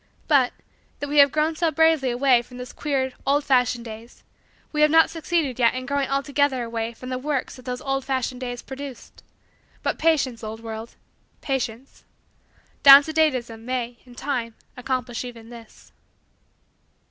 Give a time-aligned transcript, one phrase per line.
[0.27, 0.51] But,
[0.99, 4.23] though we have grown so bravely away from those queer, old fashioned days
[4.71, 8.03] we have not succeeded yet in growing altogether away from the works that those old
[8.03, 9.21] fashioned days produced.
[9.83, 10.95] But, patience, old world
[11.41, 12.03] patience
[12.81, 15.91] down to date ism may, in time, accomplish even this.